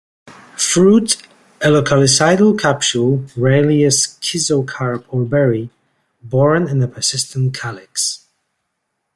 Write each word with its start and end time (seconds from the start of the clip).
Fruit 0.57 1.17
a 1.61 1.67
loculicidal 1.67 2.57
capsule, 2.59 3.23
rarely 3.37 3.83
a 3.83 3.89
schizocarp 3.89 5.05
or 5.09 5.23
berry; 5.25 5.69
borne 6.23 6.67
in 6.67 6.81
a 6.81 6.87
persistent 6.87 7.53
calyx. 7.55 8.25